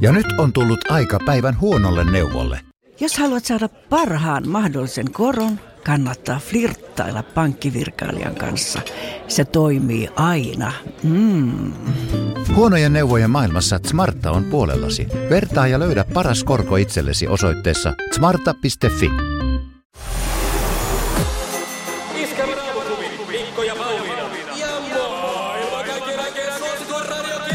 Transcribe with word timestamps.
Ja 0.00 0.12
nyt 0.12 0.26
on 0.38 0.52
tullut 0.52 0.90
aika 0.90 1.18
päivän 1.26 1.60
huonolle 1.60 2.10
neuvolle. 2.10 2.60
Jos 3.00 3.18
haluat 3.18 3.44
saada 3.44 3.68
parhaan 3.68 4.48
mahdollisen 4.48 5.12
koron, 5.12 5.60
kannattaa 5.84 6.38
flirttailla 6.38 7.22
pankkivirkailijan 7.22 8.34
kanssa. 8.34 8.80
Se 9.28 9.44
toimii 9.44 10.08
aina. 10.16 10.72
Mm. 11.02 11.72
Huonojen 12.54 12.92
neuvojen 12.92 13.30
maailmassa 13.30 13.80
Smarta 13.86 14.30
on 14.30 14.44
puolellasi. 14.44 15.06
Vertaa 15.30 15.66
ja 15.66 15.78
löydä 15.78 16.04
paras 16.14 16.44
korko 16.44 16.76
itsellesi 16.76 17.28
osoitteessa 17.28 17.94
smarta.fi. 18.12 19.10
Mikko 23.28 23.62
ja 23.62 23.74
Pauliina. 23.74 24.22
Ja 24.56 24.66
maailman 24.94 25.84
kaikkien 25.86 26.20
aikeen 26.20 26.58
suosituen 26.58 27.08
radiokilpailu. 27.08 27.51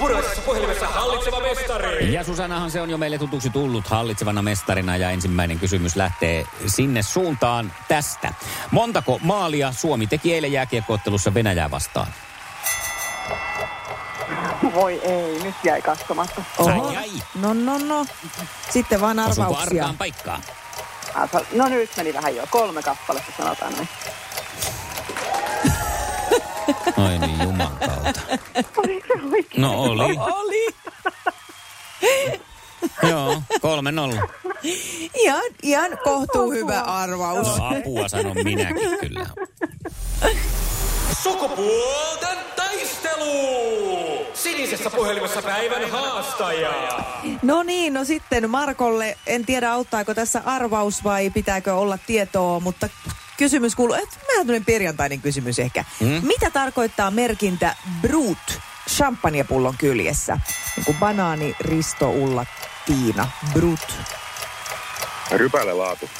Puraisessa 0.00 0.42
puhelimessa 0.42 0.86
hallitseva 0.86 1.40
mestari. 1.40 2.12
Ja 2.12 2.24
Susannahan 2.24 2.70
se 2.70 2.80
on 2.80 2.90
jo 2.90 2.98
meille 2.98 3.18
tutuksi 3.18 3.50
tullut 3.50 3.86
hallitsevana 3.86 4.42
mestarina 4.42 4.96
ja 4.96 5.10
ensimmäinen 5.10 5.58
kysymys 5.58 5.96
lähtee 5.96 6.44
sinne 6.66 7.02
suuntaan 7.02 7.72
tästä. 7.88 8.34
Montako 8.70 9.18
maalia 9.22 9.72
Suomi 9.72 10.06
teki 10.06 10.34
eilen 10.34 10.52
jääkiekkoottelussa 10.52 11.34
Venäjää 11.34 11.70
vastaan? 11.70 12.06
Voi 14.74 15.00
ei, 15.02 15.38
nyt 15.42 15.54
jäi 15.64 15.82
katsomatta. 15.82 16.42
Oho. 16.58 16.88
Ai 16.88 16.96
ai, 16.96 17.10
No, 17.34 17.52
no, 17.54 17.78
no. 17.78 18.06
Sitten 18.70 19.00
vaan 19.00 19.18
arvauksia. 19.18 19.62
arkaan 19.62 19.96
paikkaan? 19.98 20.42
No 21.52 21.68
nyt 21.68 21.90
meni 21.96 22.14
vähän 22.14 22.36
jo. 22.36 22.46
Kolme 22.50 22.82
kappaletta 22.82 23.32
sanotaan 23.36 23.72
niin. 23.72 23.88
Oi 26.96 27.18
niin, 27.18 27.42
juman 27.42 27.78
kautta. 27.86 28.20
No 29.56 29.82
oli. 29.82 30.16
Oli. 30.32 30.74
Joo, 33.08 33.42
kolme 33.60 33.92
nolla. 33.92 34.22
Ihan, 35.14 35.42
ihan 35.62 35.98
kohtuu 36.04 36.50
hyvä 36.52 36.80
arvaus. 36.80 37.58
No, 37.58 37.66
apua 37.66 38.08
sanon 38.08 38.36
minäkin 38.44 38.98
kyllä. 39.00 39.26
Sukupuolten 41.22 42.38
taistelu. 42.56 43.32
Sinisessä 44.34 44.90
puhelimessa 44.90 45.42
päivän 45.42 45.90
haastaja. 45.90 46.72
No 47.42 47.62
niin, 47.62 47.94
no 47.94 48.04
sitten 48.04 48.50
Markolle, 48.50 49.18
en 49.26 49.46
tiedä 49.46 49.72
auttaako 49.72 50.14
tässä 50.14 50.42
arvaus 50.44 51.04
vai 51.04 51.30
pitääkö 51.30 51.74
olla 51.74 51.98
tietoa, 52.06 52.60
mutta 52.60 52.88
kysymys 53.40 53.76
kuuluu, 53.76 53.94
että 53.94 54.16
vähän 54.28 54.46
tämmöinen 54.46 54.64
perjantainen 54.64 55.20
kysymys 55.20 55.58
ehkä. 55.58 55.84
Mm? 56.00 56.20
Mitä 56.22 56.50
tarkoittaa 56.50 57.10
merkintä 57.10 57.76
Brut 58.00 58.60
champagnepullon 58.88 59.74
kyljessä? 59.78 60.38
Niin 60.76 60.84
kuin 60.84 60.96
banaani, 60.96 61.56
risto, 61.60 62.10
ulla, 62.10 62.46
tiina, 62.86 63.28
Brut. 63.52 63.96
Rypäle 65.30 65.72
laatu. 65.72 66.10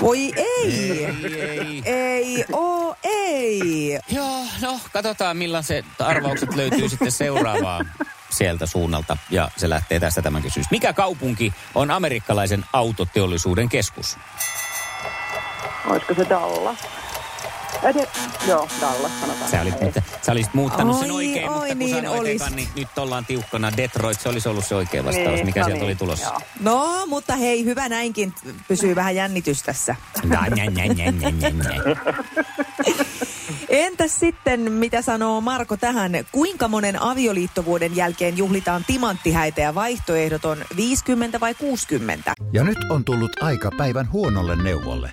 Voi 0.00 0.32
ei! 0.36 0.64
Ei, 0.64 1.40
ei. 1.40 1.82
Ei 1.84 2.44
oo, 2.52 2.96
ei! 3.02 3.98
Joo, 4.08 4.44
no 4.60 4.80
katsotaan 4.92 5.36
millaiset 5.36 5.84
arvaukset 5.98 6.54
löytyy 6.54 6.88
sitten 6.88 7.12
seuraavaa 7.12 7.80
sieltä 8.30 8.66
suunnalta. 8.66 9.16
Ja 9.30 9.50
se 9.56 9.68
lähtee 9.68 10.00
tästä 10.00 10.22
tämä 10.22 10.40
kysymys. 10.40 10.70
Mikä 10.70 10.92
kaupunki 10.92 11.52
on 11.74 11.90
amerikkalaisen 11.90 12.64
autoteollisuuden 12.72 13.68
keskus? 13.68 14.16
Olisiko 15.90 16.14
se 16.14 16.26
Dallas? 16.28 16.78
Ede- 17.82 18.08
Joo, 18.48 18.68
Dallas 18.80 19.12
sanotaan. 19.20 19.50
Sä 19.50 19.62
olit, 19.62 19.80
nyt, 19.80 19.94
sä 20.22 20.32
olisit 20.32 20.54
muuttanut 20.54 20.98
sen 20.98 21.10
Oi, 21.10 21.16
oikein, 21.28 21.48
oi, 21.48 21.54
mutta 21.54 21.68
kun 21.68 21.78
niin 21.78 21.94
sanoit 21.96 22.20
olis. 22.20 22.42
ekan, 22.42 22.56
niin 22.56 22.68
nyt 22.76 22.98
ollaan 22.98 23.26
tiukkana. 23.26 23.76
Detroit, 23.76 24.20
se 24.20 24.28
olisi 24.28 24.48
ollut 24.48 24.64
se 24.66 24.74
oikea 24.74 25.04
vastaus. 25.04 25.26
Niin, 25.28 25.46
Mikä 25.46 25.60
no 25.60 25.66
sieltä 25.66 25.78
niin, 25.80 25.86
oli 25.88 25.94
tulossa? 25.96 26.24
joo. 26.28 26.40
No, 26.60 27.06
mutta 27.06 27.36
hei, 27.36 27.64
hyvä 27.64 27.88
näinkin. 27.88 28.34
Pysyy 28.68 28.94
vähän 28.96 29.14
jännitys 29.16 29.62
tässä. 29.62 29.96
Nä, 30.24 30.36
nä, 30.40 30.64
nä, 30.64 30.64
nä, 30.94 31.12
nä, 31.12 31.30
nä, 31.30 31.50
nä. 31.50 31.96
Entäs 33.68 34.20
sitten, 34.20 34.72
mitä 34.72 35.02
sanoo 35.02 35.40
Marko 35.40 35.76
tähän? 35.76 36.12
Kuinka 36.32 36.68
monen 36.68 37.02
avioliittovuoden 37.02 37.96
jälkeen 37.96 38.36
juhlitaan 38.38 38.84
timanttihäitä 38.86 39.60
ja 39.60 39.74
vaihtoehdot 39.74 40.44
on 40.44 40.58
50 40.76 41.40
vai 41.40 41.54
60? 41.54 42.34
Ja 42.52 42.64
nyt 42.64 42.78
on 42.90 43.04
tullut 43.04 43.42
aika 43.42 43.70
päivän 43.78 44.12
huonolle 44.12 44.56
neuvolle. 44.62 45.12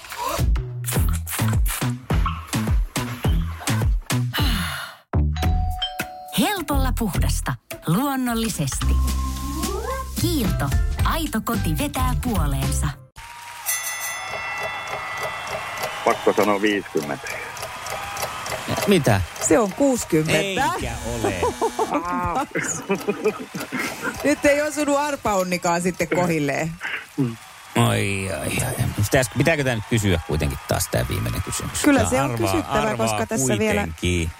Helpolla 6.91 7.11
puhdasta. 7.11 7.53
Luonnollisesti. 7.87 8.95
Kiilto. 10.21 10.69
Aito 11.03 11.41
koti 11.43 11.77
vetää 11.77 12.15
puoleensa. 12.23 12.87
Pakko 16.05 16.33
sanoa 16.33 16.61
50. 16.61 17.27
Mitä? 18.87 19.21
Se 19.47 19.59
on 19.59 19.73
60. 19.73 20.31
Eikä 20.39 20.91
ole. 21.05 21.41
Nyt 24.23 24.45
ei 24.45 24.61
osunut 24.61 24.97
arpaunnikaan 24.97 25.81
sitten 25.81 26.07
kohilleen. 26.15 26.71
Oi, 27.75 28.29
ai, 28.41 28.57
ai. 28.67 29.25
Pitääkö 29.37 29.63
tämä 29.63 29.75
nyt 29.75 29.83
kysyä 29.89 30.19
kuitenkin 30.27 30.57
taas 30.67 30.87
tämä 30.91 31.05
viimeinen 31.09 31.41
kysymys? 31.41 31.81
Kyllä 31.83 32.05
se 32.09 32.21
on 32.21 32.37
kysyttävä, 32.37 32.97
koska 32.97 33.25
tässä 33.25 33.57
vielä- 33.59 33.81
kuitenkin. 33.81 34.31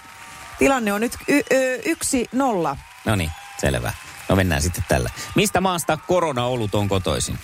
Tilanne 0.59 0.93
on 0.93 1.01
nyt 1.01 1.17
y- 1.27 1.41
y- 1.51 1.81
yksi 1.85 2.29
nolla. 2.31 2.77
No 3.05 3.15
niin, 3.15 3.31
selvä. 3.61 3.93
No 4.29 4.35
mennään 4.35 4.61
sitten 4.61 4.83
tällä. 4.87 5.09
Mistä 5.35 5.61
maasta 5.61 5.97
korona-olut 5.97 6.75
on 6.75 6.89
kotoisin? 6.89 7.39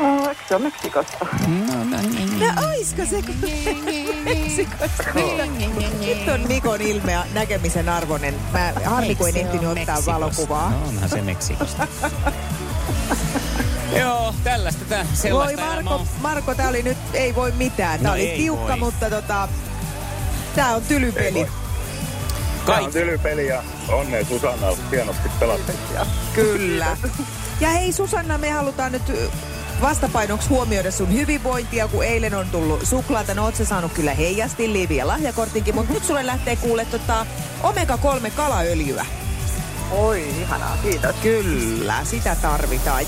Oh, 0.00 0.28
eikö 0.28 0.40
se 0.48 0.54
ole 0.54 0.62
Meksikosta? 0.64 1.26
No 2.38 2.68
oisko 2.68 3.02
se 3.10 3.22
kun 3.22 3.34
Meksikosta? 4.24 5.02
Nyt 6.06 6.28
on 6.34 6.40
Mikon 6.48 6.80
ilme 6.80 7.18
näkemisen 7.32 7.88
arvoinen. 7.88 8.34
Mä 8.52 8.72
harmi 8.84 9.14
kun 9.14 9.28
en 9.28 9.36
ehtinyt 9.36 9.78
ottaa 9.78 10.06
valokuvaa. 10.06 10.70
No 10.70 10.88
onhan 10.88 11.08
se 11.08 11.22
Meksikosta. 11.22 11.86
Joo, 14.00 14.34
tällaista 14.44 14.84
tää, 14.84 15.04
Voi 15.04 15.16
sellaista 15.16 15.62
elämää 15.62 15.74
Marko, 15.82 15.94
on. 15.94 16.06
Marko, 16.20 16.54
tää 16.54 16.68
oli 16.68 16.82
nyt, 16.82 16.98
ei 17.14 17.34
voi 17.34 17.52
mitään. 17.52 18.00
Tää 18.00 18.08
No 18.08 18.14
oli 18.14 18.34
tiukka, 18.36 18.68
voi. 18.68 18.78
mutta 18.78 19.10
tota, 19.10 19.48
tää 20.56 20.74
on 20.74 20.82
tylypeli. 20.82 21.46
Tämä 22.66 22.78
on 22.78 22.92
tylypeli 22.92 23.46
ja 23.46 23.62
onnea 23.88 24.24
Susannalle. 24.24 24.78
Hienosti 24.90 25.28
pelattu. 25.40 25.72
Kyllä. 26.34 26.96
Ja 27.60 27.68
hei 27.68 27.92
Susanna, 27.92 28.38
me 28.38 28.50
halutaan 28.50 28.92
nyt 28.92 29.02
vastapainoksi 29.80 30.48
huomioida 30.48 30.90
sun 30.90 31.12
hyvinvointia, 31.12 31.88
kun 31.88 32.04
eilen 32.04 32.34
on 32.34 32.46
tullut 32.50 32.86
suklaata. 32.86 33.34
No 33.34 33.44
oot 33.44 33.54
sä 33.56 33.64
saanut 33.64 33.92
kyllä 33.92 34.14
heijasti 34.14 34.72
liiviä 34.72 34.98
ja 34.98 35.06
lahjakortinkin, 35.06 35.74
mutta 35.74 35.92
nyt 35.92 36.04
sulle 36.04 36.26
lähtee 36.26 36.56
kuule 36.56 36.84
tota 36.84 37.26
omega-3 37.62 38.30
kalaöljyä. 38.36 39.06
Oi, 39.90 40.28
ihanaa, 40.40 40.78
kiitos. 40.82 41.16
Kyllä, 41.22 42.04
sitä 42.04 42.36
tarvitaan. 42.42 43.02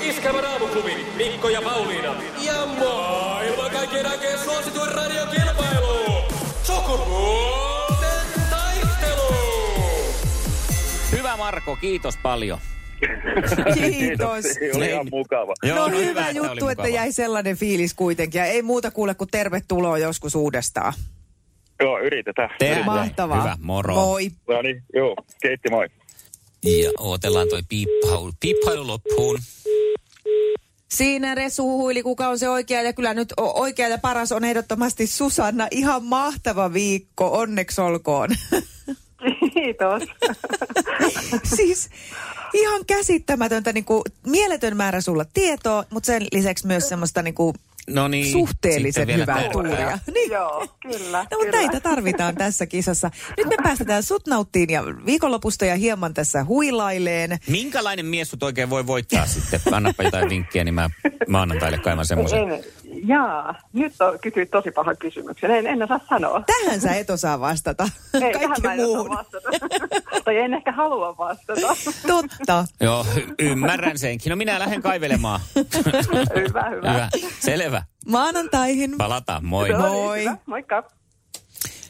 Iskelmän 0.00 0.44
aamuklubi, 0.44 1.06
Mikko 1.16 1.48
ja 1.48 1.62
Pauliina. 1.62 2.14
Ja 2.40 2.66
maailman 2.66 3.70
kaikkien 3.70 4.06
aikeen 4.06 4.38
suosituen 4.38 4.92
radiokilpailu. 4.92 6.13
Sukupuolten 6.86 8.26
taistelu. 8.50 9.34
Hyvä 11.12 11.36
Marko, 11.36 11.76
kiitos 11.76 12.16
paljon. 12.22 12.58
Kiitos. 13.74 14.44
Oli 14.74 14.88
ihan 14.88 15.06
mukava. 15.10 15.54
No, 15.64 15.74
no 15.74 15.98
hyvä, 15.98 16.28
että 16.28 16.40
oli 16.40 16.50
juttu, 16.50 16.68
että 16.68 16.82
mukava. 16.82 16.88
jäi 16.96 17.12
sellainen 17.12 17.56
fiilis 17.56 17.94
kuitenkin. 17.94 18.38
Ja 18.38 18.44
ei 18.44 18.62
muuta 18.62 18.90
kuule 18.90 19.14
kuin 19.14 19.30
tervetuloa 19.30 19.98
joskus 19.98 20.34
uudestaan. 20.34 20.92
Joo, 21.80 21.98
yritetään. 21.98 22.50
Tehdään. 22.58 22.86
Mahtavaa. 22.86 23.42
Hyvä, 23.42 23.56
moro. 23.60 23.94
Moi. 23.94 24.30
No 24.48 24.62
niin, 24.62 24.82
joo. 24.94 25.16
Keitti 25.42 25.70
moi. 25.70 25.88
Ja 26.64 26.90
odotellaan 26.98 27.48
toi 27.48 27.62
piippailu, 27.68 28.32
piippailu 28.40 28.86
loppuun. 28.86 29.38
Siinä 30.94 31.34
Resu 31.34 31.62
huhuili, 31.62 32.02
kuka 32.02 32.28
on 32.28 32.38
se 32.38 32.48
oikea. 32.48 32.82
Ja 32.82 32.92
kyllä 32.92 33.14
nyt 33.14 33.32
oikea 33.36 33.88
ja 33.88 33.98
paras 33.98 34.32
on 34.32 34.44
ehdottomasti 34.44 35.06
Susanna. 35.06 35.68
Ihan 35.70 36.04
mahtava 36.04 36.72
viikko. 36.72 37.38
Onneksi 37.38 37.80
olkoon. 37.80 38.30
Kiitos. 39.54 40.02
Siis 41.56 41.90
ihan 42.52 42.86
käsittämätöntä, 42.86 43.72
niin 43.72 43.84
kuin, 43.84 44.02
mieletön 44.26 44.76
määrä 44.76 45.00
sulla 45.00 45.24
tietoa, 45.34 45.84
mutta 45.90 46.06
sen 46.06 46.26
lisäksi 46.32 46.66
myös 46.66 46.88
semmoista 46.88 47.22
niin 47.22 47.34
kuin, 47.34 47.54
No 47.90 48.08
niin, 48.08 48.32
suhteellisen 48.32 49.14
hyvää 49.14 49.48
tuuria. 49.52 49.98
Niin. 50.14 50.30
Joo, 50.30 50.66
kyllä. 50.82 51.18
No, 51.18 51.24
mutta 51.38 51.44
kyllä. 51.44 51.56
näitä 51.56 51.80
tarvitaan 51.80 52.34
tässä 52.34 52.66
kisassa. 52.66 53.10
Nyt 53.36 53.46
me 53.46 53.56
päästetään 53.62 54.02
sut 54.02 54.26
nauttiin 54.26 54.70
ja 54.70 54.84
viikonlopusta 55.06 55.64
ja 55.64 55.76
hieman 55.76 56.14
tässä 56.14 56.44
huilaileen. 56.44 57.38
Minkälainen 57.48 58.06
mies 58.06 58.30
sut 58.30 58.42
oikein 58.42 58.70
voi 58.70 58.86
voittaa 58.86 59.26
sitten? 59.26 59.60
Annapa 59.72 60.02
jotain 60.02 60.28
vinkkiä, 60.28 60.64
niin 60.64 60.74
mä 60.74 60.90
maanantaille 61.28 61.78
kaivan 61.78 62.06
semmoisen. 62.06 62.40
Jaa, 63.06 63.54
nyt 63.72 64.00
on, 64.00 64.18
kysyit 64.18 64.50
tosi 64.50 64.70
pahan 64.70 64.96
kysymyksen. 64.96 65.50
En, 65.50 65.66
en 65.66 65.82
osaa 65.82 66.00
sanoa. 66.08 66.42
Tähän 66.46 66.80
sä 66.80 66.94
et 66.94 67.10
osaa 67.10 67.40
vastata. 67.40 67.82
Ei, 68.14 68.20
tähän 68.20 68.32
Kaikki 68.48 68.62
mä 68.62 68.74
en 68.74 68.80
osaa 68.86 69.08
vastata. 69.08 69.48
tai 70.24 70.36
en 70.38 70.54
ehkä 70.54 70.72
halua 70.72 71.16
vastata. 71.16 71.60
Totta. 72.06 72.64
Joo, 72.80 73.06
y- 73.16 73.34
ymmärrän 73.46 73.98
senkin. 73.98 74.30
No 74.30 74.36
minä 74.36 74.58
lähden 74.58 74.82
kaivelemaan. 74.82 75.40
hyvä, 76.36 76.70
hyvä. 76.70 76.92
Hyvä. 76.92 77.08
Selvä. 77.40 77.82
Maanantaihin. 78.08 78.94
Palataan. 78.98 79.44
Moi. 79.44 79.68
No 79.68 79.78
Moi. 79.78 80.20
hyvä. 80.20 80.36
Moikka. 80.46 80.82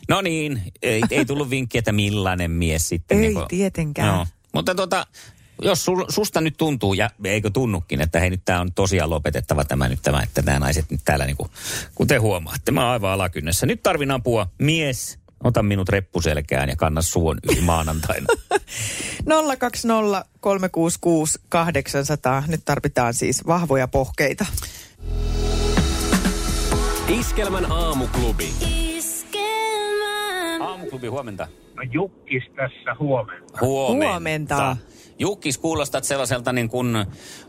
No 0.09 0.21
niin, 0.21 0.63
ei, 0.83 1.03
ei 1.11 1.25
tullut 1.25 1.51
vinkki, 1.51 1.79
että 1.79 1.93
millainen 1.93 2.51
mies 2.51 2.89
sitten. 2.89 3.17
Ei 3.17 3.21
niin 3.23 3.35
kuin- 3.35 3.49
tietenkään. 3.49 4.15
Joo. 4.15 4.27
Mutta 4.55 4.75
tota, 4.75 5.07
jos 5.63 5.85
sul, 5.85 6.05
susta 6.09 6.41
nyt 6.41 6.57
tuntuu, 6.57 6.95
ja 6.95 7.11
eikö 7.25 7.51
tunnukin, 7.51 8.01
että 8.01 8.21
hei 8.21 8.31
nyt 8.31 8.43
tämä 8.45 8.61
on 8.61 8.73
tosiaan 8.73 9.11
lopetettava 9.11 9.65
tämä 9.65 9.89
nyt 9.89 10.03
tämä, 10.03 10.23
että 10.23 10.43
nämä 10.43 10.59
naiset 10.59 10.91
nyt 10.91 11.01
täällä 11.05 11.25
niin 11.25 11.37
kuin, 11.37 11.51
kuten 11.95 12.21
huomaatte, 12.21 12.73
mä 12.73 12.81
oon 12.81 12.91
aivan 12.91 13.13
alakynnessä. 13.13 13.67
Nyt 13.67 13.83
tarvin 13.83 14.11
apua, 14.11 14.47
mies, 14.59 15.19
ota 15.45 15.63
minut 15.63 15.89
reppuselkään 15.89 16.69
ja 16.69 16.77
kanna 16.77 17.03
suon 17.03 17.39
yli 17.51 17.61
maanantaina. 17.61 18.27
020 19.59 20.25
366 20.41 21.39
800. 21.49 22.43
Nyt 22.47 22.65
tarvitaan 22.65 23.15
siis 23.15 23.47
vahvoja 23.47 23.89
pohkeita. 23.89 24.47
Iskelmän 27.09 27.73
aamuklubi. 27.73 28.53
Aamuklubi, 30.61 31.07
huomenta. 31.07 31.49
No 31.77 31.83
Jukkis 31.93 32.43
tässä 32.57 32.97
huomenna. 32.99 33.47
Huomenta. 33.61 34.07
Huomenta. 34.11 34.77
Jukkis, 35.19 35.59
kuulostat 35.59 36.05
sellaiselta 36.05 36.53
niin 36.53 36.69
kuin, 36.69 36.87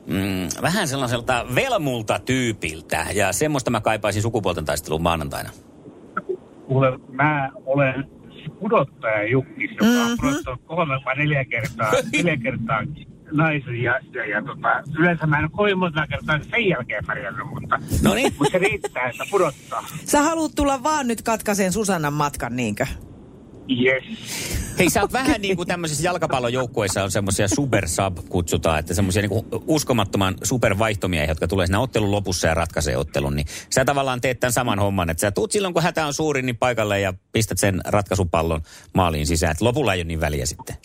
mm, 0.08 0.48
vähän 0.62 0.88
sellaiselta 0.88 1.46
velmulta 1.56 2.20
tyypiltä. 2.20 3.06
Ja 3.14 3.34
semmoista 3.34 3.72
mä 3.72 3.82
kaipaisin 3.82 4.22
sukupuolten 4.22 4.66
taisteluun 4.66 5.02
maanantaina. 5.02 5.50
Kuule, 6.68 7.00
mä 7.12 7.52
olen 7.66 8.06
pudottaja 8.60 9.24
Jukkis, 9.30 9.72
joka 9.72 9.86
Mhm. 9.86 10.12
on 10.12 10.18
pudottanut 10.22 10.62
kolme 10.66 10.94
vai 11.06 11.16
neljä 11.16 11.46
kertaa, 11.46 11.92
neljä 12.14 12.38
kertaa 12.38 12.82
naisen 13.32 13.82
ja, 13.84 14.00
ja, 14.14 14.26
ja 14.26 14.42
tota, 14.42 14.84
yleensä 15.00 15.28
mä 15.28 15.40
en 15.40 15.52
kovin 15.52 15.78
monta 15.78 16.08
kertaa 16.08 16.40
sen 16.52 16.68
jälkeen 16.70 17.04
pärjännyt, 17.08 17.48
mutta, 17.48 17.80
No 18.04 18.14
niin. 18.14 18.34
mutta 18.40 18.52
se 18.52 18.58
riittää, 18.58 19.10
että 19.10 19.24
pudottaa. 19.32 19.86
Sä 20.06 20.22
haluat 20.22 20.52
tulla 20.56 20.84
vaan 20.84 21.08
nyt 21.08 21.22
katkaiseen 21.22 21.72
Susannan 21.74 22.14
matkan, 22.14 22.56
niinkö? 22.56 22.86
Yes. 23.70 24.04
Hei, 24.80 24.90
sä 24.90 25.02
oot 25.02 25.14
vähän 25.14 25.42
niin 25.42 25.56
kuin 25.56 25.68
tämmöisissä 25.68 26.04
jalkapallojoukkueissa 26.04 27.04
on 27.04 27.12
semmoisia 27.12 27.48
super 27.48 27.88
sub 27.88 28.18
kutsutaan, 28.30 28.80
että 28.80 28.94
semmoisia 28.94 29.22
niin 29.22 29.30
kuin 29.30 29.46
uskomattoman 29.68 30.36
supervaihtomiehiä, 30.44 31.32
jotka 31.32 31.48
tulee 31.48 31.66
siinä 31.66 31.80
ottelun 31.80 32.12
lopussa 32.12 32.48
ja 32.48 32.54
ratkaisee 32.54 32.98
ottelun. 32.98 33.36
Niin 33.36 33.48
sä 33.70 33.86
tavallaan 33.86 34.22
teet 34.22 34.40
tämän 34.40 34.54
saman 34.54 34.80
homman, 34.80 35.10
että 35.10 35.22
sä 35.22 35.32
tuut 35.32 35.52
silloin, 35.52 35.74
kun 35.74 35.84
hätä 35.84 36.06
on 36.06 36.14
suuri, 36.14 36.42
niin 36.42 36.58
paikalle 36.58 37.00
ja 37.00 37.14
pistät 37.32 37.58
sen 37.58 37.82
ratkaisupallon 37.86 38.62
maaliin 38.94 39.28
sisään. 39.28 39.52
Että 39.52 39.66
lopulla 39.66 39.94
ei 39.94 40.00
ole 40.00 40.04
niin 40.04 40.22
väliä 40.22 40.46
sitten. 40.46 40.76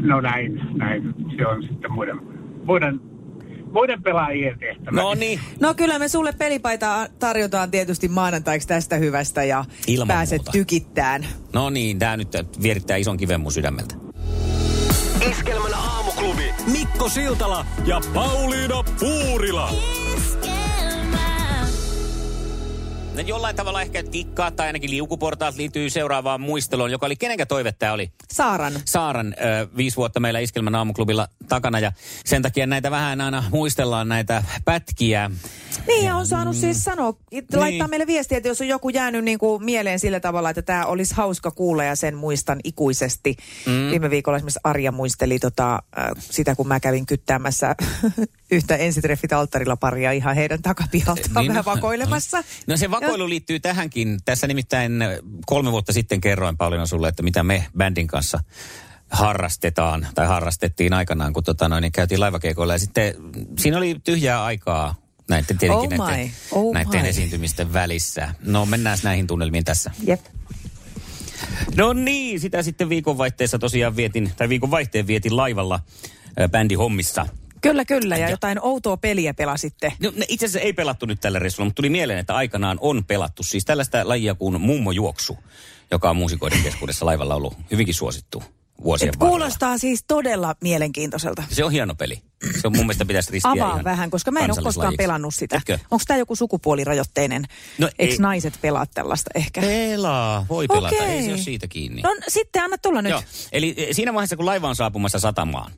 No 0.00 0.20
näin, 0.20 0.60
näin. 0.76 1.14
Se 1.36 1.46
on 1.46 1.62
sitten 1.62 1.92
muiden, 1.92 2.20
muiden, 2.64 3.00
muiden 3.72 4.02
pelaajien 4.02 4.58
tehtävä. 4.58 5.02
No 5.02 5.14
niin. 5.14 5.40
No 5.60 5.74
kyllä 5.74 5.98
me 5.98 6.08
sulle 6.08 6.32
pelipaita 6.32 7.08
tarjotaan 7.18 7.70
tietysti 7.70 8.08
maanantaiksi 8.08 8.68
tästä 8.68 8.96
hyvästä 8.96 9.44
ja 9.44 9.64
Ilman 9.86 10.08
pääset 10.08 10.38
muuta. 10.38 10.52
tykittään. 10.52 11.26
No 11.52 11.70
niin, 11.70 11.98
tää 11.98 12.16
nyt 12.16 12.28
vierittää 12.62 12.96
ison 12.96 13.16
kiven 13.16 13.40
mun 13.40 13.52
sydämeltä. 13.52 13.94
Iskelmän 15.30 15.74
aamuklubi. 15.74 16.54
Mikko 16.72 17.08
Siltala 17.08 17.66
ja 17.86 18.00
Pauliina 18.14 18.84
Puurila. 19.00 19.70
Ne 19.70 20.17
jollain 23.26 23.56
tavalla 23.56 23.82
ehkä 23.82 24.02
tikkaa 24.02 24.50
tai 24.50 24.66
ainakin 24.66 24.90
liukuportaat 24.90 25.56
liittyy 25.56 25.90
seuraavaan 25.90 26.40
muisteluun, 26.40 26.90
joka 26.90 27.06
oli 27.06 27.16
kenenkä 27.16 27.46
toive 27.46 27.72
tämä 27.72 27.92
oli? 27.92 28.10
Saaran. 28.32 28.72
Saaran 28.84 29.34
ö, 29.40 29.68
viisi 29.76 29.96
vuotta 29.96 30.20
meillä 30.20 30.38
Iskelmän 30.38 30.74
aamuklubilla 30.74 31.28
takana 31.48 31.78
ja 31.80 31.92
sen 32.24 32.42
takia 32.42 32.66
näitä 32.66 32.90
vähän 32.90 33.20
aina 33.20 33.44
muistellaan 33.50 34.08
näitä 34.08 34.42
pätkiä. 34.64 35.30
Niin 35.86 36.04
ja 36.04 36.16
on 36.16 36.26
saanut 36.26 36.56
siis 36.56 36.84
sanoa, 36.84 37.14
it- 37.30 37.50
Niin. 37.50 37.60
laittaa 37.60 37.88
meille 37.88 38.06
viestiä, 38.06 38.38
että 38.38 38.48
jos 38.48 38.60
on 38.60 38.68
joku 38.68 38.88
jäänyt 38.88 39.24
niin 39.24 39.38
kuin 39.38 39.64
mieleen 39.64 39.98
sillä 39.98 40.20
tavalla, 40.20 40.50
että 40.50 40.62
tämä 40.62 40.86
olisi 40.86 41.14
hauska 41.14 41.50
kuulla 41.50 41.84
ja 41.84 41.96
sen 41.96 42.14
muistan 42.16 42.60
ikuisesti. 42.64 43.36
Mm. 43.66 43.90
Viime 43.90 44.10
viikolla 44.10 44.36
esimerkiksi 44.36 44.60
Arja 44.64 44.92
muisteli 44.92 45.38
tota, 45.38 45.82
sitä, 46.20 46.54
kun 46.54 46.68
mä 46.68 46.80
kävin 46.80 47.06
kyttäämässä 47.06 47.76
yhtä 48.50 48.76
ensitreffit 48.76 49.32
alttarilla 49.32 49.76
paria 49.76 50.12
ihan 50.12 50.34
heidän 50.36 50.62
takapihaltaan 50.62 51.34
niin, 51.34 51.48
vähän 51.48 51.64
vakoilemassa. 51.64 52.44
No 52.66 52.76
se 52.76 52.90
vakoilu 53.08 53.28
liittyy 53.28 53.60
tähänkin. 53.60 54.18
Tässä 54.24 54.46
nimittäin 54.46 54.92
kolme 55.46 55.72
vuotta 55.72 55.92
sitten 55.92 56.20
kerroin 56.20 56.56
Pauliina 56.56 56.86
sulle, 56.86 57.08
että 57.08 57.22
mitä 57.22 57.42
me 57.42 57.66
bändin 57.76 58.06
kanssa 58.06 58.40
harrastetaan 59.10 60.06
tai 60.14 60.26
harrastettiin 60.26 60.92
aikanaan, 60.92 61.32
kun 61.32 61.44
tota 61.44 61.68
noin, 61.68 61.82
niin 61.82 61.92
käytiin 61.92 62.20
laivakeikoilla. 62.20 62.72
Ja 62.72 62.78
sitten 62.78 63.14
siinä 63.58 63.78
oli 63.78 63.96
tyhjää 64.04 64.44
aikaa 64.44 64.94
näiden, 65.28 65.58
tietenkin 65.58 66.00
Oh 66.00 66.06
näiden, 66.08 66.30
oh 66.52 66.74
näiden 66.74 67.02
my. 67.02 67.08
esiintymisten 67.08 67.72
välissä. 67.72 68.34
No 68.44 68.66
mennään 68.66 68.98
näihin 69.02 69.26
tunnelmiin 69.26 69.64
tässä. 69.64 69.90
Jep. 70.06 70.20
No 71.76 71.92
niin, 71.92 72.40
sitä 72.40 72.62
sitten 72.62 72.88
viikonvaihteessa 72.88 73.58
tosiaan 73.58 73.96
vietin, 73.96 74.32
tai 74.36 74.48
viikonvaihteen 74.48 75.06
vietin 75.06 75.36
laivalla 75.36 75.80
ö, 76.40 76.48
bändihommissa. 76.48 77.26
Kyllä, 77.60 77.84
kyllä. 77.84 78.16
Ja 78.16 78.30
jotain 78.30 78.58
outoa 78.62 78.96
peliä 78.96 79.34
pelasitte. 79.34 79.92
No, 80.00 80.12
ne 80.16 80.24
itse 80.28 80.46
asiassa 80.46 80.66
ei 80.66 80.72
pelattu 80.72 81.06
nyt 81.06 81.20
tällä 81.20 81.38
reissulla, 81.38 81.64
mutta 81.66 81.76
tuli 81.76 81.90
mieleen, 81.90 82.18
että 82.18 82.34
aikanaan 82.36 82.78
on 82.80 83.04
pelattu 83.04 83.42
siis 83.42 83.64
tällaista 83.64 84.08
lajia 84.08 84.34
kuin 84.34 84.60
mummojuoksu, 84.60 85.38
joka 85.90 86.10
on 86.10 86.16
muusikoiden 86.16 86.62
keskuudessa 86.62 87.06
laivalla 87.06 87.34
ollut 87.34 87.54
hyvinkin 87.70 87.94
suosittu 87.94 88.42
vuosien 88.84 89.08
Et 89.08 89.20
varrella. 89.20 89.38
kuulostaa 89.38 89.78
siis 89.78 90.04
todella 90.08 90.54
mielenkiintoiselta. 90.60 91.42
Se 91.50 91.64
on 91.64 91.72
hieno 91.72 91.94
peli. 91.94 92.22
Se 92.60 92.66
on 92.66 92.76
mun 92.76 92.86
mielestä 92.86 93.04
pitäisi 93.04 93.32
ristiä 93.32 93.50
Avaa 93.50 93.70
ihan 93.70 93.84
vähän, 93.84 94.10
koska 94.10 94.30
mä 94.30 94.40
en 94.40 94.50
ole 94.50 94.62
koskaan 94.62 94.94
pelannut 94.98 95.34
sitä. 95.34 95.60
Onko 95.90 96.02
tämä 96.06 96.18
joku 96.18 96.36
sukupuolirajoitteinen? 96.36 97.44
No 97.78 97.88
Eikö 97.98 98.12
ei. 98.12 98.18
naiset 98.18 98.58
pelaa 98.62 98.86
tällaista 98.86 99.30
ehkä? 99.34 99.60
Pelaa, 99.60 100.46
voi 100.48 100.66
pelata, 100.66 100.96
Okei. 100.96 101.08
ei 101.08 101.22
se 101.22 101.30
ole 101.30 101.38
siitä 101.38 101.68
kiinni. 101.68 102.02
No 102.02 102.14
sitten 102.28 102.62
anna 102.62 102.78
tulla 102.78 103.02
nyt. 103.02 103.10
Joo, 103.10 103.22
eli 103.52 103.74
e, 103.76 103.92
siinä 103.92 104.14
vaiheessa, 104.14 104.36
kun 104.36 104.46
laiva 104.46 104.68
on 104.68 104.76
saapumassa 104.76 105.18
satamaan. 105.18 105.72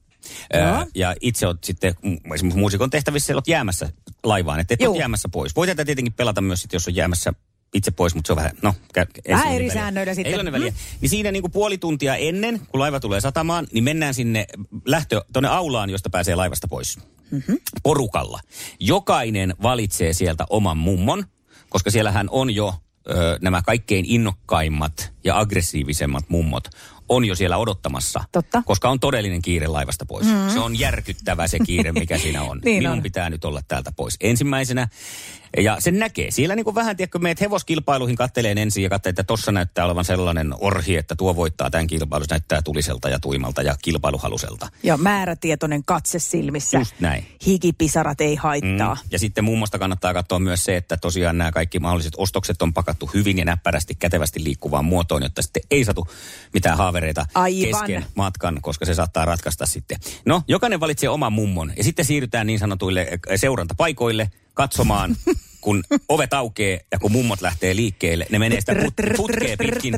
Ää, 0.52 0.86
ja 0.94 1.14
itse 1.20 1.46
olet 1.46 1.64
sitten 1.64 1.94
mm, 2.02 2.18
esimerkiksi 2.34 2.58
muusikon 2.58 2.90
tehtävissä, 2.90 3.26
siellä 3.26 3.38
olet 3.38 3.48
jäämässä 3.48 3.88
laivaan, 4.24 4.60
että 4.60 4.74
et 4.74 4.88
ole 4.88 4.98
jäämässä 4.98 5.28
pois. 5.28 5.56
Voi 5.56 5.66
tätä 5.66 5.84
tietenkin 5.84 6.12
pelata 6.12 6.40
myös, 6.40 6.62
sit, 6.62 6.72
jos 6.72 6.88
on 6.88 6.94
jäämässä 6.94 7.32
itse 7.74 7.90
pois, 7.90 8.14
mutta 8.14 8.26
se 8.26 8.32
on 8.32 8.36
vähän, 8.36 8.52
no... 8.62 8.74
Kä, 8.94 9.06
ei 9.24 9.34
Vähän 9.34 9.52
eri 9.52 9.64
väliä. 9.64 9.74
säännöillä 9.74 10.14
sitten. 10.14 10.34
Ei 10.34 10.40
ole 10.40 10.52
väliä. 10.52 10.72
Niin 11.00 11.10
siinä 11.10 11.32
niin 11.32 11.42
kuin 11.42 11.52
puoli 11.52 11.78
tuntia 11.78 12.16
ennen, 12.16 12.60
kun 12.68 12.80
laiva 12.80 13.00
tulee 13.00 13.20
satamaan, 13.20 13.66
niin 13.72 13.84
mennään 13.84 14.14
sinne 14.14 14.46
lähtö 14.84 15.24
tuonne 15.32 15.48
aulaan, 15.48 15.90
josta 15.90 16.10
pääsee 16.10 16.34
laivasta 16.34 16.68
pois. 16.68 16.98
Mm-hmm. 17.30 17.58
Porukalla. 17.82 18.40
Jokainen 18.80 19.54
valitsee 19.62 20.12
sieltä 20.12 20.46
oman 20.50 20.78
mummon, 20.78 21.24
koska 21.68 21.90
siellähän 21.90 22.28
on 22.30 22.54
jo 22.54 22.74
ö, 23.10 23.38
nämä 23.40 23.62
kaikkein 23.62 24.04
innokkaimmat 24.08 25.12
ja 25.24 25.38
aggressiivisemmat 25.38 26.24
mummot 26.28 26.68
on 27.10 27.24
jo 27.24 27.34
siellä 27.34 27.56
odottamassa. 27.56 28.24
Totta. 28.32 28.62
Koska 28.66 28.88
on 28.88 29.00
todellinen 29.00 29.42
kiire 29.42 29.66
laivasta 29.66 30.06
pois. 30.06 30.26
Mm. 30.26 30.50
Se 30.50 30.60
on 30.60 30.78
järkyttävä 30.78 31.48
se 31.48 31.58
kiire, 31.58 31.92
mikä 31.92 32.18
siinä 32.18 32.42
on. 32.42 32.60
Niin 32.64 32.82
Minun 32.82 32.96
on. 32.96 33.02
pitää 33.02 33.30
nyt 33.30 33.44
olla 33.44 33.60
täältä 33.68 33.92
pois 33.96 34.16
ensimmäisenä. 34.20 34.88
Ja 35.56 35.76
sen 35.80 35.98
näkee. 35.98 36.30
Siellä 36.30 36.56
niin 36.56 36.64
kuin 36.64 36.74
vähän, 36.74 36.96
tiedätkö, 36.96 37.18
meet 37.18 37.40
hevoskilpailuihin 37.40 38.16
katteleen 38.16 38.58
ensin 38.58 38.82
ja 38.82 38.90
katselee, 38.90 39.10
että 39.10 39.24
tossa 39.24 39.52
näyttää 39.52 39.84
olevan 39.84 40.04
sellainen 40.04 40.54
orhi, 40.60 40.96
että 40.96 41.16
tuo 41.16 41.36
voittaa 41.36 41.70
tämän 41.70 41.86
kilpailun. 41.86 42.26
Se 42.28 42.34
näyttää 42.34 42.62
tuliselta 42.62 43.08
ja 43.08 43.20
tuimalta 43.20 43.62
ja 43.62 43.74
kilpailuhaluselta. 43.82 44.68
Ja 44.82 44.96
määrätietoinen 44.96 45.84
katse 45.84 46.18
silmissä. 46.18 46.78
Just 46.78 46.94
näin. 47.00 47.26
Hikipisarat 47.46 48.20
ei 48.20 48.34
haittaa. 48.34 48.94
Mm. 48.94 49.00
Ja 49.10 49.18
sitten 49.18 49.44
mummosta 49.44 49.78
kannattaa 49.78 50.14
katsoa 50.14 50.38
myös 50.38 50.64
se, 50.64 50.76
että 50.76 50.96
tosiaan 50.96 51.38
nämä 51.38 51.52
kaikki 51.52 51.78
mahdolliset 51.78 52.14
ostokset 52.16 52.62
on 52.62 52.74
pakattu 52.74 53.10
hyvin 53.14 53.38
ja 53.38 53.44
näppärästi 53.44 53.94
kätevästi 53.94 54.44
liikkuvaan 54.44 54.84
muotoon, 54.84 55.22
jotta 55.22 55.42
sitten 55.42 55.62
ei 55.70 55.84
satu 55.84 56.08
mitään 56.54 56.78
haavereita 56.78 57.26
Aivan. 57.34 57.60
kesken 57.60 58.04
matkan, 58.14 58.58
koska 58.62 58.84
se 58.84 58.94
saattaa 58.94 59.24
ratkaista 59.24 59.66
sitten. 59.66 59.98
No, 60.26 60.42
jokainen 60.48 60.80
valitsee 60.80 61.08
oman 61.08 61.32
mummon 61.32 61.72
ja 61.76 61.84
sitten 61.84 62.04
siirrytään 62.04 62.46
niin 62.46 62.58
sanotuille 62.58 63.00
eh, 63.00 63.20
seurantapaikoille 63.36 64.30
katsomaan 64.54 65.16
kun 65.60 65.84
ovet 66.08 66.34
aukeaa 66.34 66.80
ja 66.92 66.98
kun 66.98 67.12
mummot 67.12 67.40
lähtee 67.40 67.76
liikkeelle, 67.76 68.26
ne 68.30 68.38
menee 68.38 68.60
sitä 68.60 68.72
put- 68.72 69.16
putkea 69.16 69.56
pitkin 69.56 69.94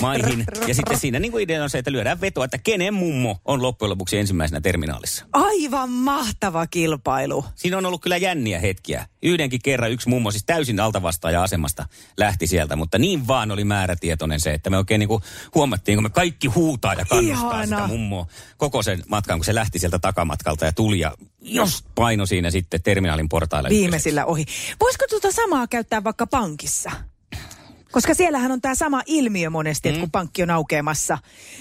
maihin. 0.00 0.44
Ja 0.66 0.74
sitten 0.74 0.98
siinä 0.98 1.18
niin 1.18 1.32
kuin 1.32 1.42
idea 1.42 1.62
on 1.62 1.70
se, 1.70 1.78
että 1.78 1.92
lyödään 1.92 2.20
vetoa, 2.20 2.44
että 2.44 2.58
kenen 2.58 2.94
mummo 2.94 3.40
on 3.44 3.62
loppujen 3.62 3.90
lopuksi 3.90 4.18
ensimmäisenä 4.18 4.60
terminaalissa. 4.60 5.24
Aivan 5.32 5.90
mahtava 5.90 6.66
kilpailu. 6.66 7.44
Siinä 7.54 7.78
on 7.78 7.86
ollut 7.86 8.02
kyllä 8.02 8.16
jänniä 8.16 8.60
hetkiä. 8.60 9.06
Yhdenkin 9.22 9.60
kerran 9.62 9.92
yksi 9.92 10.08
mummo, 10.08 10.30
siis 10.30 10.44
täysin 10.44 10.80
altavastaaja 10.80 11.42
asemasta 11.42 11.86
lähti 12.16 12.46
sieltä, 12.46 12.76
mutta 12.76 12.98
niin 12.98 13.26
vaan 13.26 13.50
oli 13.50 13.64
määrätietoinen 13.64 14.40
se, 14.40 14.54
että 14.54 14.70
me 14.70 14.78
oikein 14.78 14.98
niin 14.98 15.08
kuin 15.08 15.22
huomattiin, 15.54 15.96
kun 15.96 16.02
me 16.02 16.10
kaikki 16.10 16.48
huutaa 16.48 16.94
ja 16.94 17.04
kannustaa 17.04 17.62
Ihana. 17.62 17.66
sitä 17.66 17.86
mummoa 17.86 18.26
koko 18.56 18.82
sen 18.82 19.02
matkan, 19.08 19.38
kun 19.38 19.44
se 19.44 19.54
lähti 19.54 19.78
sieltä 19.78 19.98
takamatkalta 19.98 20.64
ja 20.64 20.72
tuli 20.72 20.98
ja 20.98 21.12
jos 21.54 21.84
paino 21.94 22.26
siinä 22.26 22.50
sitten 22.50 22.82
terminaalin 22.82 23.28
portaille. 23.28 23.68
Viimeisillä 23.68 24.24
ohi. 24.24 24.44
Voisiko 24.80 25.04
tuota 25.10 25.32
samaa 25.32 25.66
käyttää 25.66 26.04
vaikka 26.04 26.26
pankissa? 26.26 26.90
Koska 27.92 28.14
siellähän 28.14 28.52
on 28.52 28.60
tämä 28.60 28.74
sama 28.74 29.02
ilmiö 29.06 29.50
monesti, 29.50 29.88
että 29.88 30.00
kun 30.00 30.10
pankki 30.10 30.42
on 30.42 30.50
aukeamassa, 30.50 31.18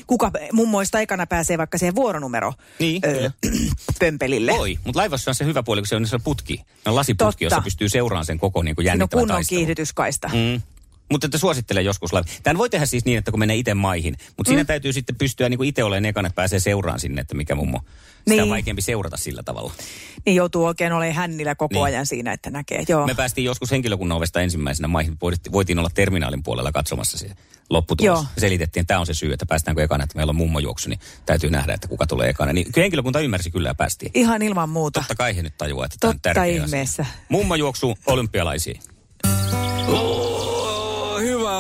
kuka 0.07 0.31
mummoista 0.53 0.99
ekana 0.99 1.27
pääsee 1.27 1.57
vaikka 1.57 1.77
siihen 1.77 1.95
vuoronumero 1.95 2.53
Niin, 2.79 3.01
kyllä. 3.01 3.31
pömpelille. 3.99 4.51
Voi, 4.57 4.77
mutta 4.85 4.99
laivassa 4.99 5.31
on 5.31 5.35
se 5.35 5.45
hyvä 5.45 5.63
puoli, 5.63 5.81
kun 5.81 5.87
se 5.87 5.95
on 5.95 6.07
se 6.07 6.19
putki. 6.23 6.61
On 6.85 6.95
lasiputki, 6.95 7.25
Totta. 7.25 7.43
jossa 7.43 7.61
pystyy 7.61 7.89
seuraamaan 7.89 8.25
sen 8.25 8.39
koko 8.39 8.63
niin 8.63 8.75
kuin 8.75 8.83
Siinä 8.83 8.91
on 8.93 8.99
jännittävän 8.99 9.21
kunnon 9.21 9.35
taistelun. 9.35 9.59
kiihdytyskaista. 9.59 10.27
Mm. 10.33 10.61
Mutta 11.11 11.27
että 11.27 11.37
suosittelen 11.37 11.85
joskus 11.85 12.13
laiva. 12.13 12.27
Tämän 12.43 12.57
voi 12.57 12.69
tehdä 12.69 12.85
siis 12.85 13.05
niin, 13.05 13.17
että 13.17 13.31
kun 13.31 13.39
menee 13.39 13.55
itse 13.55 13.73
maihin. 13.73 14.15
Mutta 14.37 14.49
siinä 14.49 14.65
täytyy 14.65 14.93
sitten 14.93 15.15
pystyä 15.15 15.49
niin 15.49 15.57
kuin 15.57 15.69
itse 15.69 15.83
olemaan 15.83 16.05
ekana, 16.05 16.27
että 16.27 16.35
pääsee 16.35 16.59
seuraan 16.59 16.99
sinne, 16.99 17.21
että 17.21 17.35
mikä 17.35 17.55
mummo. 17.55 17.77
Sitä 17.77 18.31
on 18.33 18.37
Niin. 18.37 18.49
vaikeampi 18.49 18.81
seurata 18.81 19.17
sillä 19.17 19.43
tavalla. 19.43 19.71
Niin 20.25 20.35
joutuu 20.35 20.65
oikein 20.65 20.93
olemaan 20.93 21.15
hännillä 21.15 21.55
koko 21.55 21.73
Niin. 21.75 21.83
ajan 21.83 22.05
siinä, 22.07 22.33
että 22.33 22.49
näkee. 22.51 22.83
Joo. 22.87 23.07
Me 23.07 23.13
päästiin 23.15 23.45
joskus 23.45 23.71
henkilökunnan 23.71 24.17
ovesta 24.17 24.41
ensimmäisenä 24.41 24.87
maihin. 24.87 25.17
Voitiin- 25.21 25.51
Voitiin 25.53 25.79
olla 25.79 25.89
terminaalin 25.93 26.43
puolella 26.43 26.71
katsomassa 26.71 27.17
se 27.17 27.29
lopputulos. 27.69 28.19
Joo. 28.19 28.25
Selitettiin, 28.37 28.81
että 28.81 28.87
tämä 28.87 28.99
on 28.99 29.05
se 29.05 29.13
syy, 29.13 29.33
että 29.33 29.45
päästäänkö 29.45 29.83
ekana, 29.83 30.03
että 30.03 30.15
meillä 30.15 30.29
on 30.31 30.35
mummojuoksu, 30.35 30.89
niin 30.89 30.99
täytyy 31.25 31.49
nähdä, 31.49 31.73
että 31.73 31.87
kuka 31.87 32.07
tulee 32.07 32.29
ekana. 32.29 32.53
Niin 32.53 32.71
kyllä 32.71 32.83
henkilökunta 32.83 33.19
ymmärsi 33.19 33.51
kyllä 33.51 33.69
ja 33.69 33.75
päästiin. 33.75 34.11
Ihan 34.13 34.41
ilman 34.41 34.69
muuta. 34.69 34.99
Totta 34.99 35.15
kai 35.15 35.35
he 35.35 35.41
nyt 35.41 35.57
tajuaa, 35.57 35.85
että 35.85 35.97
tämä 35.99 36.11
on 36.11 36.19
tärkeä 36.21 36.45
ihmeessä. 36.45 37.03
asia. 37.03 37.15
Mummojuoksu 37.29 37.97
olympialaisiin. 38.07 38.79
Oh, 39.87 40.24